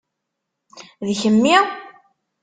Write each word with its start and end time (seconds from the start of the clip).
D 1.07 1.09
kemmi? 1.21 1.57